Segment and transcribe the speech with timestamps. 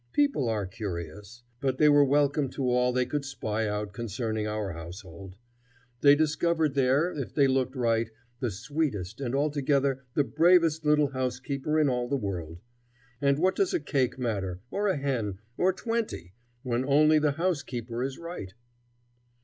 [0.13, 1.43] People are curious.
[1.59, 5.35] But they were welcome to all they could spy out concerning our household.
[5.99, 8.09] They discovered there, if they looked right,
[8.39, 12.61] the sweetest and altogether the bravest little housekeeper in all the world.
[13.21, 16.33] And what does a cake matter, or a hen, or twenty,
[16.63, 18.55] when only the housekeeper is right?